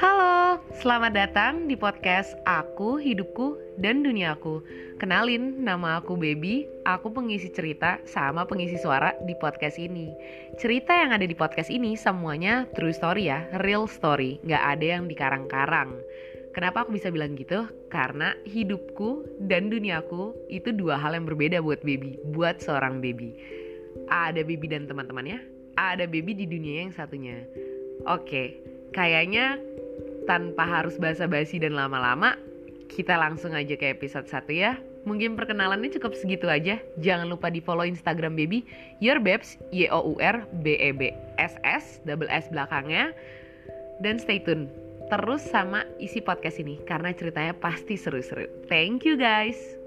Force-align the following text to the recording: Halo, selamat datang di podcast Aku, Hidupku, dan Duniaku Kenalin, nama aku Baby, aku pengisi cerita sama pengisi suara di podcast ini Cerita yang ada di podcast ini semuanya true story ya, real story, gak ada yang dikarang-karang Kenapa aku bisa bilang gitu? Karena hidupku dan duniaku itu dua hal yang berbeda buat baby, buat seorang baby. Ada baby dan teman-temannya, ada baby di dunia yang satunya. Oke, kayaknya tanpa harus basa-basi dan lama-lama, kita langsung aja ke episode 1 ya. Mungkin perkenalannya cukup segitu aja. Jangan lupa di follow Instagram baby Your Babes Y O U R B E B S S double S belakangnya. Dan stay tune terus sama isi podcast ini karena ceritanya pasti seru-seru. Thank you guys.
Halo, 0.00 0.56
selamat 0.80 1.12
datang 1.12 1.68
di 1.68 1.76
podcast 1.76 2.32
Aku, 2.48 2.96
Hidupku, 2.96 3.60
dan 3.84 4.00
Duniaku 4.00 4.64
Kenalin, 4.96 5.60
nama 5.60 6.00
aku 6.00 6.16
Baby, 6.16 6.64
aku 6.88 7.12
pengisi 7.12 7.52
cerita 7.52 8.00
sama 8.08 8.48
pengisi 8.48 8.80
suara 8.80 9.12
di 9.28 9.36
podcast 9.36 9.76
ini 9.76 10.08
Cerita 10.56 10.96
yang 10.96 11.12
ada 11.12 11.28
di 11.28 11.36
podcast 11.36 11.68
ini 11.68 12.00
semuanya 12.00 12.64
true 12.72 12.96
story 12.96 13.28
ya, 13.28 13.44
real 13.60 13.84
story, 13.84 14.40
gak 14.48 14.80
ada 14.80 14.96
yang 14.96 15.04
dikarang-karang 15.04 15.92
Kenapa 16.56 16.88
aku 16.88 16.96
bisa 16.96 17.12
bilang 17.12 17.36
gitu? 17.36 17.68
Karena 17.92 18.32
hidupku 18.48 19.44
dan 19.52 19.68
duniaku 19.68 20.32
itu 20.48 20.72
dua 20.72 20.96
hal 20.96 21.12
yang 21.12 21.28
berbeda 21.28 21.60
buat 21.60 21.84
baby, 21.84 22.16
buat 22.32 22.56
seorang 22.64 23.04
baby. 23.04 23.36
Ada 24.08 24.40
baby 24.48 24.64
dan 24.64 24.88
teman-temannya, 24.88 25.44
ada 25.76 26.08
baby 26.08 26.32
di 26.32 26.48
dunia 26.48 26.88
yang 26.88 26.92
satunya. 26.96 27.44
Oke, 28.08 28.64
kayaknya 28.90 29.62
tanpa 30.30 30.62
harus 30.62 30.94
basa-basi 30.94 31.58
dan 31.58 31.74
lama-lama, 31.74 32.38
kita 32.86 33.18
langsung 33.18 33.50
aja 33.50 33.74
ke 33.74 33.90
episode 33.90 34.30
1 34.30 34.46
ya. 34.54 34.78
Mungkin 35.02 35.34
perkenalannya 35.34 35.90
cukup 35.98 36.14
segitu 36.14 36.46
aja. 36.46 36.78
Jangan 37.02 37.26
lupa 37.26 37.50
di 37.50 37.58
follow 37.58 37.82
Instagram 37.82 38.38
baby 38.38 38.62
Your 39.02 39.18
Babes 39.18 39.58
Y 39.74 39.90
O 39.90 40.14
U 40.14 40.14
R 40.22 40.46
B 40.62 40.78
E 40.78 40.94
B 40.94 41.10
S 41.42 41.58
S 41.66 41.98
double 42.06 42.30
S 42.30 42.46
belakangnya. 42.54 43.10
Dan 43.98 44.22
stay 44.22 44.38
tune 44.38 44.70
terus 45.10 45.42
sama 45.42 45.82
isi 45.98 46.22
podcast 46.22 46.62
ini 46.62 46.78
karena 46.86 47.10
ceritanya 47.10 47.56
pasti 47.58 47.98
seru-seru. 47.98 48.46
Thank 48.70 49.02
you 49.02 49.18
guys. 49.18 49.79